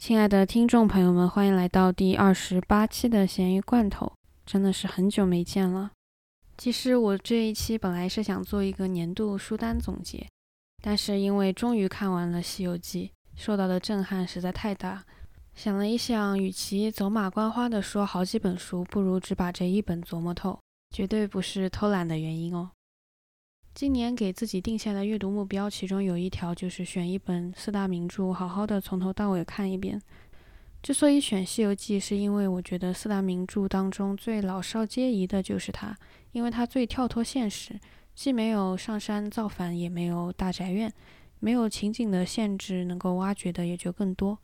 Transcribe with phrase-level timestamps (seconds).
[0.00, 4.10] 亲爱的听众朋友们，欢迎来到第二十八期的咸鱼罐头。
[4.46, 5.90] 真的是很久没见了。
[6.56, 10.26] 其实我这一期本来是想做一个年度书单总结，
[10.82, 15.04] 但是因为终于看完了《西游记》，受到的震撼实在太大。
[15.54, 20.58] 想了一想，与其走马观花的说好几本书，不如只把这一本琢磨透。
[20.96, 22.70] 绝对不是偷懒的原因哦。
[23.80, 29.98] 今年给自己定下的阅读目标，其中有一条就是选一本四大名著，好好的从头到尾看一遍。
[30.82, 35.96] 之所以选《西游记》，是因为我觉得四大名著当中最老少皆宜的就是它，
[36.32, 37.80] 因为它最跳脱现实，
[38.14, 40.92] 既没有上山造反，也没有大宅院，
[41.38, 44.38] 没有情景的限制，能够挖掘的也就更多。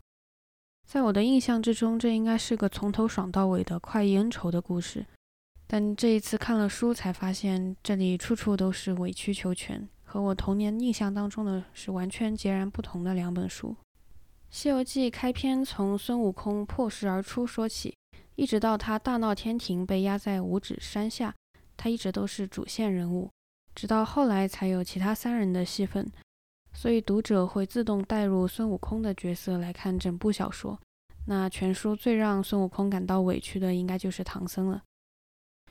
[0.83, 5.05] 在我的印象之中，这应该是个从头爽到尾的快意恩仇的故事。
[5.69, 13.71] 但这一次看了书，才发现这里处处都是委曲求全，和我童年印象当中的是完全截然不同的两本书。
[14.49, 17.93] 《西游记》开篇从孙悟空破石而出说起，
[18.35, 21.35] 一直到他大闹天庭被压在五指山下，
[21.75, 23.29] 他一直都是主线人物，
[23.75, 26.09] 直到后来才有其他三人的戏份，
[26.71, 30.79] 所以读者会自动带入孙悟空的角色来看整部小说。
[31.25, 34.81] 那全书最让孙悟空感到委屈的，应该就是唐僧了。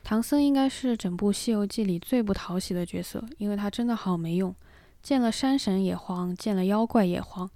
[0.08, 4.54] 唐僧应该是整部《西游记》里最不讨喜的角色，因为他真的好没用，
[5.02, 7.50] 见了山神也慌，见了妖怪也慌。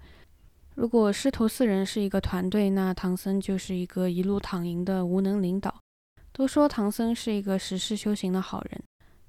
[0.74, 5.72] 如果师徒四人是一个团队，那唐僧就是一个一路躺赢的无能领导。
[6.32, 8.82] 都说唐僧是一个实事修行的好人，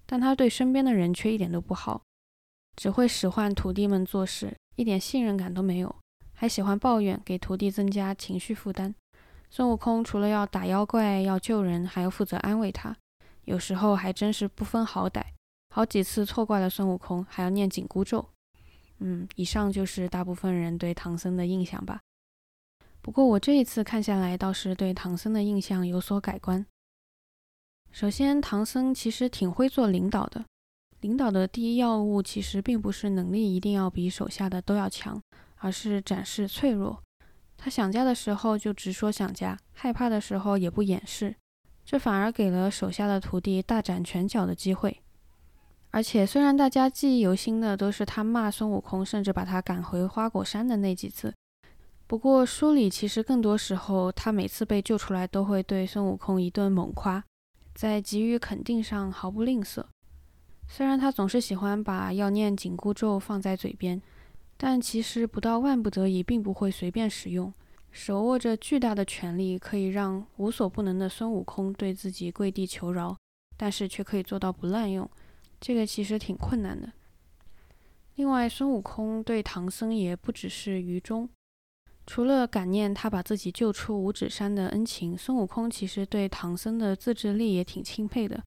[0.08, 2.02] 但他对身边的人却一点都不好，
[2.76, 5.96] 只会使唤徒弟们做事，一点信任感都没有，
[6.34, 8.96] 还喜欢抱怨，给徒弟增加情绪负担。
[9.52, 12.98] 孙悟空除了要打妖怪、要救人，还要负责安慰他。
[13.46, 15.24] 有时候还真是不分好歹，
[15.70, 18.30] 好几次错怪了孙悟空，还要念紧箍咒。
[19.00, 22.00] 嗯，以上就是大部分人对唐僧的印象吧。
[23.02, 26.66] 不过我这一次看下来，倒是对唐僧的印象有所改观。
[27.92, 30.46] 首先，唐僧其实挺会做领导的。
[31.00, 35.20] 领导的第一要务其实并不是能力一定要比手下的都要强，
[35.58, 37.02] 而是展示脆弱。
[37.58, 41.36] 他想家的时候就直说想家，害怕的时候也不掩饰。
[41.92, 45.02] 这反而给了手下的徒弟大展拳脚的机会，
[45.90, 51.34] 而且虽然大家记忆犹新的都是他骂孙悟空，甚至把他赶回花果山的那几次，
[52.08, 57.22] 不过书里其实更多时候，他每次被救出来都会对孙悟空一顿猛夸，
[57.76, 59.84] 在给予肯定上毫不吝啬。
[60.70, 64.02] 虽然他总是喜欢把要念紧箍咒放在嘴边，
[64.56, 67.54] 但其实不到万不得已，并不会随便使用。
[67.92, 73.16] 手握着巨大的权力，可以让无所不能的孙悟空对自己跪地求饶，
[73.58, 75.10] 但是却可以做到不滥用，
[75.60, 76.92] 这个其实挺困难的。
[78.16, 81.28] 另外，孙悟空对唐僧也不只是愚忠，
[82.06, 88.42] 除了感念他把自己救出五指山的恩情，孙悟空其实对唐僧的自制力也挺钦佩的。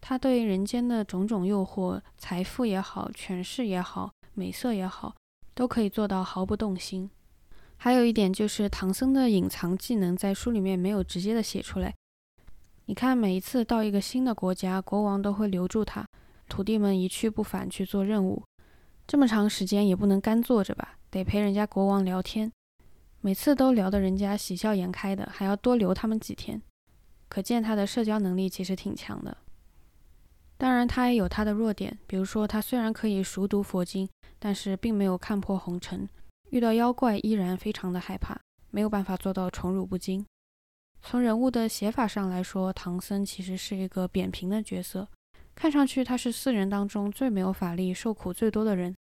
[0.00, 5.16] 他对人间的种种诱惑，财富也好，权势也好，美色也好，
[5.54, 7.10] 都可以做到毫不动心。
[7.78, 11.94] 还有一点就是唐僧的隐藏技能在书里面没有直接的写出来。
[12.86, 16.04] 你看，每一次到一个新的国家，国王都会留住他，
[16.48, 18.42] 徒弟们一去不返去做任务。
[19.06, 22.50] 这么长时间也不能干坐着吧，得陪人家国王聊天。
[23.20, 26.60] 每次都聊得人家喜笑颜开的，还要多留他们几天，
[27.28, 29.36] 可见他的社交能力其实挺强的。
[30.56, 34.08] 当然，他也有他的弱点，比如说他虽然可以熟读佛经，
[34.38, 36.08] 但是并没有看破红尘。
[36.50, 38.38] 遇到妖怪依然非常的害怕，
[38.70, 40.24] 没有办法做到宠辱不惊。
[41.02, 45.06] 从人物的写法上来说，唐僧其实是一个扁平的角色，
[45.54, 48.94] 看上去他是四人当中最没有法力、受苦最多的人，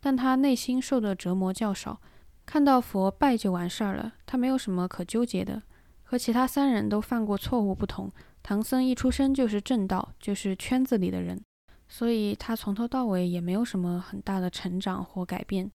[0.00, 2.00] 但他内心受的折磨较少，
[2.46, 5.62] 看到佛拜就完事儿了，他没有什么可纠结的。
[6.02, 11.42] 和其他三人都犯过错误不同，唐僧一出生就是正道，就是圈子里的人，
[11.88, 15.70] 所以他从头到尾也没有什么很大的成长或改变。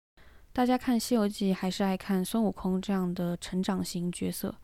[0.55, 4.55] 大家看《西游记》还是爱看孙悟空这样的成长型角色，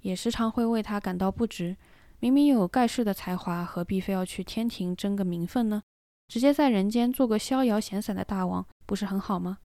[0.00, 1.76] 也时常会为他感到不值。
[2.18, 5.82] 明明有盖世的才华，何必非要去天庭争个名分呢？
[6.28, 9.58] 直接在人间做个逍遥闲散的大王，不是很好吗？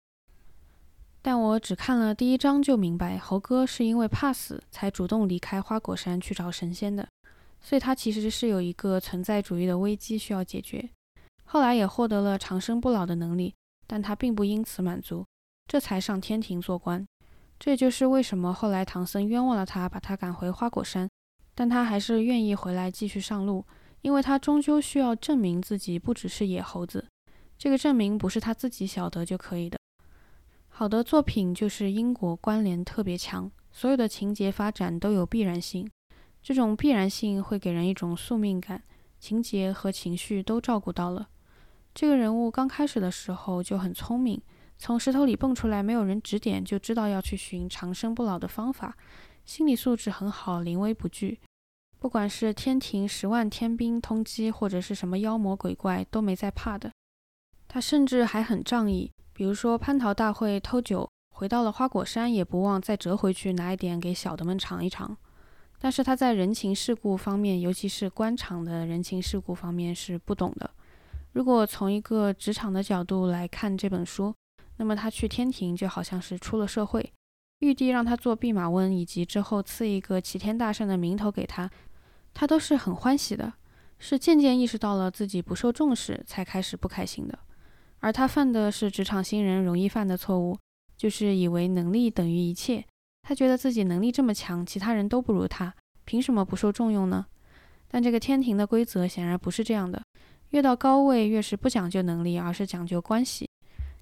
[1.21, 7.07] 但我只看了第一章就明白，猴哥是因为怕死才主动离开花果山去找神仙的，
[7.61, 10.89] 所以他其实是有一个存在主义的危机需要解决。
[11.45, 13.55] 后来也获得了长生不老的能力，
[13.87, 15.25] 但他并不因此满足。
[15.69, 17.05] 这才上天庭做官，
[17.59, 21.07] 这也就是为什么后来唐僧冤枉了他，把他赶回花果山，
[21.53, 23.63] 但他还是愿意回来继续上路，
[24.01, 27.07] 因为他终究需要证明自己不只是野猴子，
[27.55, 29.77] 这个证明不是他自己晓得就可以的。
[30.69, 35.87] 好的作品就是因果关联特别强，所有的情节发展都有必然性，
[36.41, 38.81] 这种必然性会给人一种宿命感，
[39.19, 41.29] 情节和情绪都照顾到了。
[41.93, 44.41] 这个人物刚开始的时候就很聪明，
[44.79, 48.95] 从石头里蹦出来，没有人指点就知道要去寻长生不老的方法，
[49.45, 51.37] 心理素质很好，临危不惧。
[51.99, 56.89] 不管是天庭十万天兵通缉，或者是什么妖魔鬼怪，都没在怕的。
[57.67, 61.07] 他甚至还很仗义，比如说蟠桃大会偷酒。
[61.31, 65.15] 回到了花果山，也不忘再折回去拿一点给小的们尝一尝。
[65.77, 70.69] 但是他在人情世故方面，尤其是官场的人情世故方面是不懂的。
[71.31, 74.33] 如果从一个职场的角度来看这本书，
[74.79, 77.13] 那么他去天庭就好像是出了社会。
[77.59, 81.69] 玉帝让他做弼马温，以及之后赐一个齐天大圣的名头给他，
[82.33, 83.53] 他都是很欢喜的，
[83.99, 87.37] 是渐渐意识到了自己不受重视才开始不开心的。
[87.99, 90.57] 而他犯的是职场新人容易犯的错误。
[90.95, 92.85] 就是以为能力等于一切，
[93.21, 95.73] 他觉得自己能力这么强，其他人都不如他，
[96.03, 97.25] 凭什么不受重用呢？
[97.87, 100.03] 但这个天庭的规则显然不是这样的，
[100.49, 103.48] 越到高位越是不讲究能力，而是讲究关系。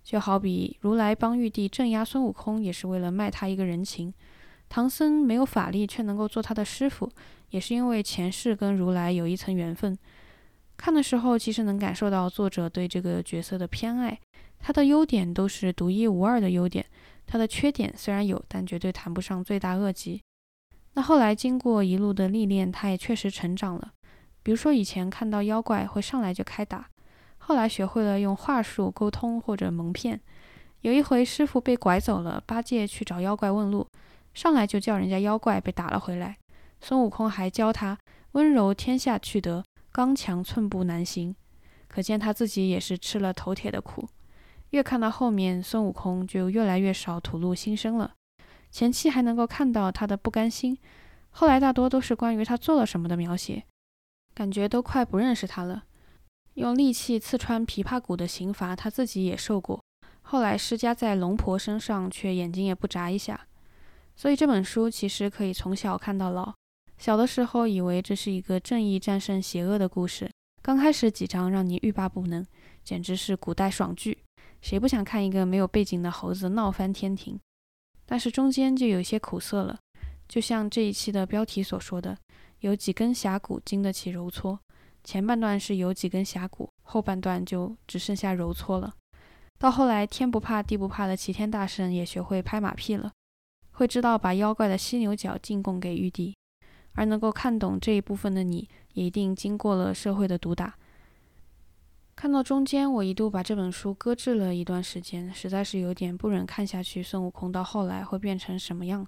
[0.08, 4.10] 就好比如来帮玉帝镇压孙悟空，也是为了卖他一个人情；
[4.70, 7.12] 唐僧没有法力却能够做他的师傅，
[7.50, 9.98] 也是因为前世跟如来有一层缘分。
[10.78, 14.18] 看的时候，其实能感受到作者对这个角色的偏爱。
[14.60, 16.86] 他的优点都是独一无二的优点，
[17.26, 20.22] 他的缺点虽然有，但绝对谈不上罪大恶极。
[20.94, 23.92] 那后来经过一路的历练，他也确实成长了。
[24.42, 26.90] 比如说以前看到妖怪会上来就开打，
[27.48, 30.20] 后来学会了用话术沟通或者蒙骗。
[30.82, 33.88] 有一回师傅被拐走了，八戒去找妖怪问路，
[34.34, 36.36] 上来就叫人家妖怪被打了回来。
[36.82, 37.98] 孙悟空还教他
[38.34, 39.64] 温柔天下去得，
[39.94, 41.34] 刚强寸步难行。
[41.88, 44.06] 可见他自己也是吃了头铁的苦。
[44.72, 48.12] 越看到后面，孙悟空就越来越少吐露心声了。
[48.70, 50.78] 前期还能够看到他的不甘心，
[51.30, 53.64] 后来大多都是关于他做了什么的描写，
[54.34, 55.86] 感觉都快不认识他了。
[56.58, 59.80] 用利器刺穿琵琶骨的刑罚，他自己也受过。
[60.24, 63.48] 后来施加在龙婆身上，却眼睛也不眨一下。
[64.16, 66.52] 所以这本书其实可以从小看到老。
[66.98, 70.32] 小的时候以为这是一个正义战胜邪恶的故事，
[70.64, 72.44] 刚开始几章让你欲罢不能，
[72.84, 74.18] 简直是古代爽剧。
[74.60, 77.40] 谁不想看一个没有背景的猴子闹翻天庭？
[78.08, 79.78] 但是中间就有些苦涩了，
[80.28, 82.18] 就像这一期的标题所说的，
[82.62, 84.60] 有几根峡谷经得起揉搓。
[85.08, 88.94] 前半段是有几根峡谷，后半段就只剩下揉搓了。
[89.58, 93.14] 到后来，天不怕地不怕的齐天大圣也学会拍马屁了，
[93.72, 96.36] 会知道把妖怪的犀牛角进贡给玉帝。
[96.96, 100.76] 而能够看懂这一部分的你，也一定经过了社会的毒打。
[102.14, 107.02] 看到中间，我一度把这本书搁置了一段时间，实在是有点不忍看下去。
[107.02, 109.08] 孙悟空到后来会变成什么样？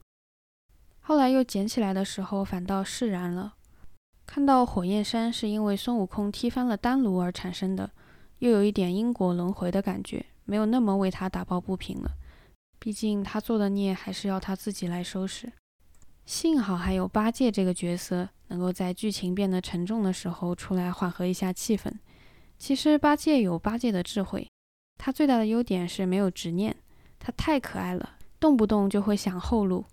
[1.02, 3.56] 后来又捡起来的时候，反倒释然了。
[4.30, 7.90] 看到火焰山是因为孙悟空踢翻了丹炉而产生的，
[8.38, 12.12] 又有一点因果轮回的感觉，没有那么为他打抱不平了。
[12.78, 15.52] 毕竟他做的孽还是要他自己来收拾。
[16.28, 21.92] 幸好还有八戒这个角色，能够在剧情变得沉重的时候出来缓和一下气氛。
[22.60, 24.48] 其实八戒有八戒的智慧，
[25.00, 26.76] 他最大的优点是没有执念。
[27.18, 29.84] 他太可爱了，动不动就会想后路。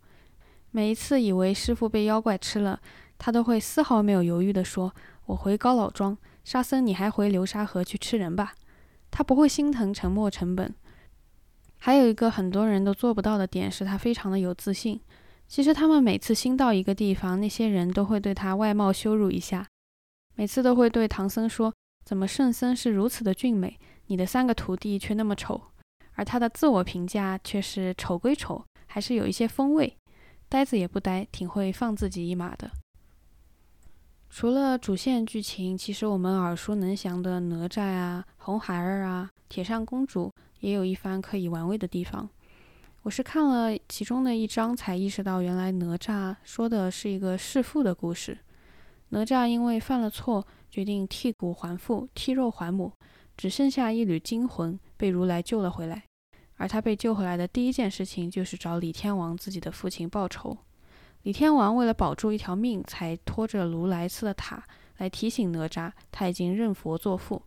[0.73, 2.79] 每一次以为师傅被妖怪吃了，
[3.19, 4.95] 他都会丝毫没有犹豫地说
[5.27, 8.55] ：“我回高老庄，沙僧你还回流沙河去吃人吧。”
[9.11, 10.75] 他不会心疼沉没成本。
[11.79, 15.01] 还有一个很多人都做不到的点是，他非常的有自信。
[15.47, 19.67] 其实他们每次新到一个地方，那些人都会对他外貌羞辱一下，
[20.35, 21.73] 每次都会对唐僧说。
[22.05, 25.61] 怎么圣僧是如此的俊美，你的三个徒弟却那么丑？
[26.15, 29.97] 而他的自我评价却是丑归丑，还是有一些风味。
[30.49, 32.71] 呆子也不呆，挺会放自己一马的。
[34.39, 42.29] 除了主线剧情，其实我们耳熟能详的哪吒啊、红孩儿啊、铁扇公主，也有一番可以玩味的地方。
[43.01, 48.37] 我是看了其中的一章，才意识到原来哪吒说的是一个弑父的故事。
[49.09, 50.47] 哪吒因为犯了错。
[50.71, 52.93] 决定剔骨还父，剔肉还母，
[53.39, 56.03] 只剩下一缕精魂被如来救了回来。
[56.57, 60.59] 而他被救回来的第一件事情就是找李天王自己的父亲报仇。
[61.27, 64.63] 李天王为了保住一条命，才拖着如来赐的塔
[64.99, 67.43] 来提醒哪吒，他已经认佛作父，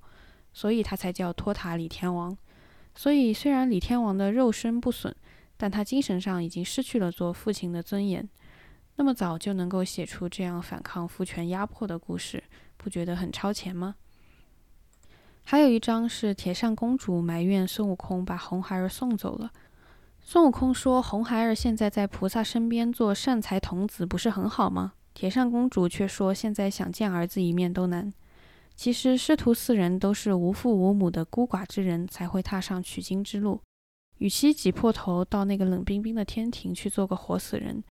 [0.52, 2.38] 所以他才叫托塔李天王。
[2.94, 5.16] 所以虽然李天王的肉身不损，
[5.56, 8.28] 但他精神上已经失去了做父亲的尊严。
[8.98, 12.44] 那么早就能够写出这样反抗父权压迫的故事。
[12.76, 13.96] 不觉得很超前吗？
[15.46, 19.50] 还有一章是铁扇公主埋怨孙悟空把红孩儿送走了，
[20.32, 28.14] 孙悟空说：“红孩儿现在在菩萨身边做善财童子，不是很好吗？”铁扇公主却说：“现在想见儿子一面都难。”
[28.78, 33.60] 其实师徒四人都是无父无母的孤寡之人，才会踏上取经之路。
[34.20, 37.84] 与其挤破头到那个冷冰冰的天庭去做个活死人，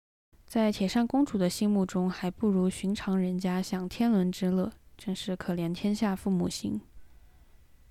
[0.46, 4.72] 在铁扇公主的心目中，还不如寻常人家享天伦之乐。
[4.96, 6.80] 真是可怜天下父母心。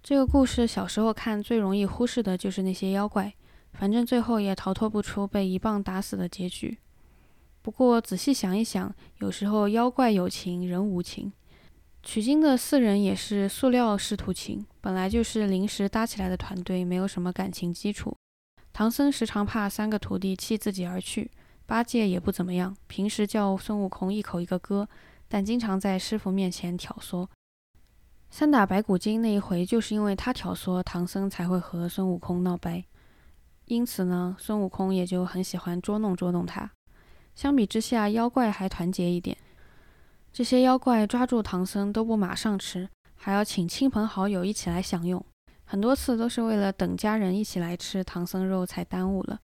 [0.05, 3.35] 这个故事小时候看最容易忽视的就是那些妖怪。
[3.79, 6.79] 反正最后也逃脱不出被一棒打死的结局。
[7.63, 11.33] 不过仔细想一想，有时候妖怪有情，人无情。
[12.03, 18.17] 取经的四人也是塑料师徒情，本来就是临时搭起来的团队，没有什么感情基础。
[18.73, 21.31] 唐僧时常怕三个徒弟弃自己而去，
[21.67, 24.89] 八戒也不怎么样，平时叫孙悟空一口一个哥，
[25.27, 27.27] 但经常在师傅面前挑唆。
[28.31, 32.85] 三打白骨精那一回，就是因为他挑唆唐僧，才会和孙悟空闹掰。
[33.67, 36.71] 因此呢，孙悟空也就很喜欢捉弄捉弄他。
[37.35, 39.37] 相比之下，妖怪还团结一点。
[40.33, 45.25] 这些妖怪抓住唐僧都不马上吃，还要请亲朋好友一起来享用。
[45.65, 49.41] 很多次都是为了等家人一起来吃唐僧肉才耽误了。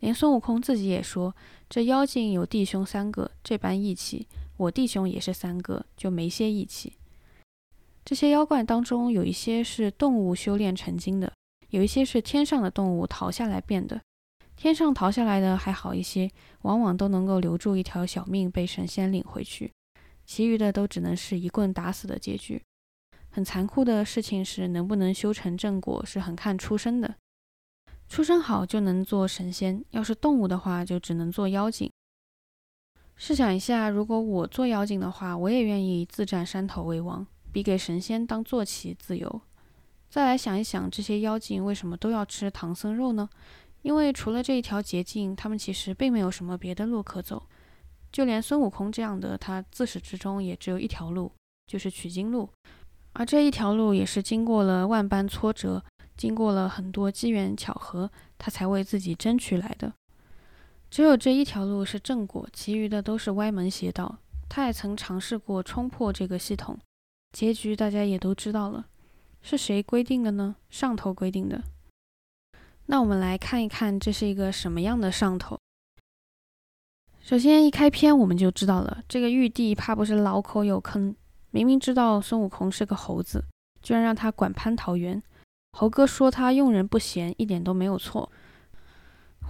[0.00, 1.34] 连孙悟空自己也说
[1.70, 6.94] ：“这妖精有弟兄三个，这般义气，我弟兄也是三个，就没些义气。”
[8.04, 11.32] 这些妖怪当中有一些是动物修炼成精的。
[11.70, 14.00] 有一些是天上的动物逃下来变的，
[14.56, 16.30] 天上逃下来的还好一些，
[16.62, 19.72] 往往都能够留住一条小命被神仙领回去，
[20.24, 22.62] 其余的都只能是一棍打死的结局。
[23.30, 27.14] 很残酷的事情是，能不能修成正果是很看出身的，
[28.08, 31.90] 出身好就能做神仙，要是动物的话就只能做妖精。
[33.14, 39.40] 试想一下，如果我做妖精的话，我也愿意自占山头为王，比给神仙当坐骑自由。
[40.10, 43.30] 再来想一想，这些妖精为什么都要吃唐僧肉呢？
[43.82, 47.46] 因为除了这一条捷径，他们其实并没有什么别的路可走。
[48.10, 51.30] 就连孙悟空这样的，他自始至终也只有一条路，
[51.68, 52.50] 就是取经路。
[53.12, 55.82] 而这一条路也是经过了万般挫折，
[56.16, 59.92] 经过了很多机缘巧合，他才为自己争取来的。
[60.90, 64.18] 只有这一条路是正果，其余的都是歪门邪道。
[64.48, 66.76] 他也曾尝试过冲破这个系统，
[67.32, 68.84] 结局大家也都知道了。
[69.42, 70.56] 是谁规定的呢？
[70.68, 71.62] 上头规定的。
[72.86, 75.58] 那我们来看一看，这是一个什么样的上头。
[77.20, 81.14] 首先一开篇我们就知道了，这个玉帝怕不是老口有坑，
[81.50, 83.44] 明明知道孙悟空是个猴子，
[83.82, 85.22] 居然让他管蟠桃园。
[85.72, 88.32] 猴哥说他用人不贤，一点都没有错。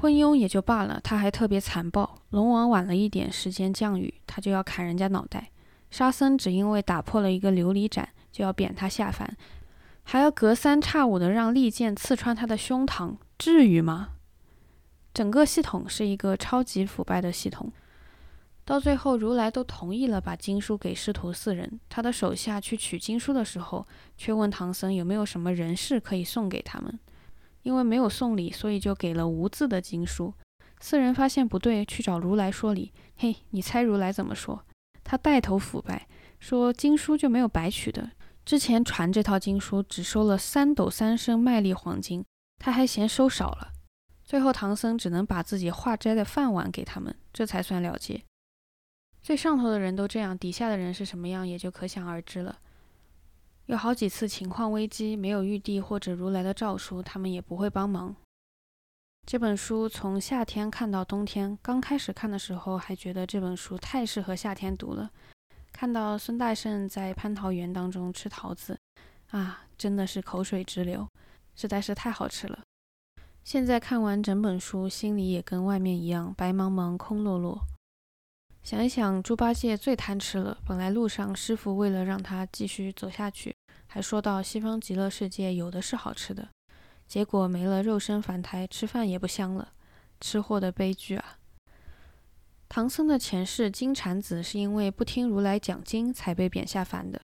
[0.00, 2.18] 昏庸也就罢了，他还特别残暴。
[2.30, 5.50] 龙王晚了一点时间降雨，他就要砍人家脑袋。
[5.90, 9.34] 沙僧只因为打破了一个琉璃盏，就要贬他下凡。
[10.02, 14.10] 还要隔三差五的让利剑刺穿他的胸膛，至于吗？
[15.12, 17.72] 整个系统是一个超级腐败的系统。
[18.64, 21.80] 到最后，如来都同意了把经书给师徒四人。
[21.88, 26.98] 他的手下去取经书的时候，却问唐僧有没有什么人事可以送给他们。
[27.62, 30.32] 因为没有送礼，所以就给了无字的经书。
[30.78, 32.92] 四人发现不对，去找如来说理。
[33.16, 34.64] 嘿，你猜如来怎么说？
[35.02, 36.06] 他带头腐败，
[36.38, 38.10] 说经书就没有白取的。
[38.50, 42.24] 之前传这套经书只收了三斗三升麦粒黄金，
[42.58, 43.70] 他还嫌收少了。
[44.24, 48.24] 最后唐僧只能把自己化斋的饭碗给他们，这才算了结。
[49.22, 52.58] 最上头的人都这样，底下的人是什么样也就可想而知了。
[53.66, 58.16] 有好几次情况危机，没有玉帝或者如来的诏书，他们也不会帮忙。
[59.28, 65.12] 这本书从夏天看到冬天，刚开始看的时候还觉得这本书太适合夏天读了。
[65.80, 68.78] 看到孙大圣在蟠桃园当中吃桃子，
[69.30, 71.08] 啊，真的是口水直流，
[71.54, 72.58] 实在是太好吃了。
[73.44, 77.58] 现在看完整本书，心里也跟外面一样白茫茫、空落落。
[78.62, 80.58] 想一想，猪八戒最贪吃了。
[80.66, 83.56] 本来路上师傅为了让他继续走下去，
[83.86, 86.46] 还说到西方极乐世界有的是好吃的，
[87.06, 89.72] 结果没了肉身凡胎，吃饭也不香了。
[90.20, 91.38] 吃货的悲剧啊！
[92.70, 97.20] 唐僧的前世金蝉子是因为不听如来讲经才被贬下凡的，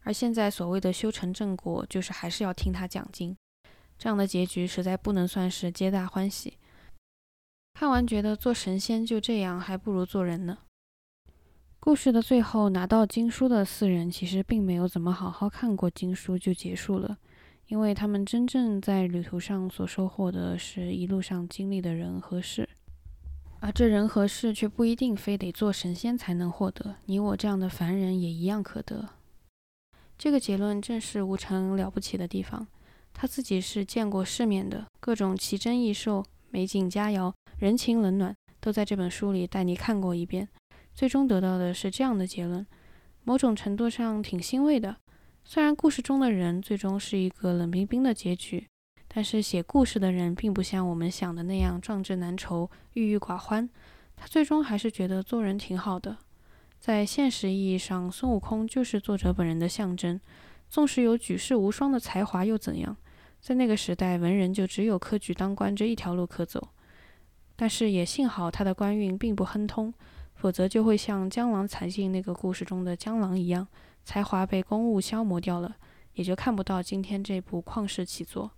[0.00, 3.36] 而现在所谓的修成正果，就是还是要听他讲经。
[3.96, 6.54] 这样的结局实在不能算是皆大欢喜。
[7.74, 10.58] 看完觉得做神仙就这样，还不如做人呢。
[11.78, 17.16] 故事的最后拿到经书的四人其实并没有怎么好好看过经书就结束了，
[17.68, 22.68] 因为他们真正在旅途上所收获的是一路上经历的人和事。
[23.60, 29.08] 而这人和事却不一定非得做神仙才能获得，你我这样的凡人也一样可得。
[30.16, 32.66] 这个结论正是吴承恩了不起的地方。
[33.12, 40.48] 他自己是见过世面的，各种奇珍异兽，美景佳肴、人情冷暖，都在这本书里带你看过一遍。
[40.94, 42.64] 最终得到的是这样的结论，
[43.24, 44.96] 某种程度上挺欣慰的。
[45.44, 48.68] 虽然故事中的人最终是一个冷冰冰的结局，
[49.08, 53.68] 但是写故事的人并不像我们想的那样壮志难酬、郁郁寡欢。
[54.16, 56.18] 他最终还是觉得做人挺好的。
[56.78, 60.20] 在现实意义上，孙悟空就是作者本人的象征。
[60.68, 62.96] 纵使有举世无双的才华又怎样？
[63.40, 66.68] 在那个时代，文人就只有科举当官这一条路可走。
[67.56, 69.94] 但是也幸好他的官运并不亨通，
[70.34, 73.66] 否则就会像江郎才尽那个故事中的江郎一样，
[74.04, 75.76] 才华被公务消磨掉了，
[76.14, 78.50] 也就看不到今天这部旷世奇作。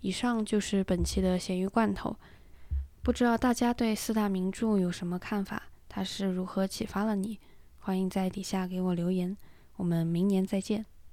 [0.00, 2.16] 以上就是本期的咸鱼罐头。
[3.02, 5.62] 不知道大家对四大名著有什么看法？
[5.88, 7.38] 它是如何启发了你？
[7.78, 9.36] 欢迎在底下给我留言。
[9.76, 10.84] 我们明年再见。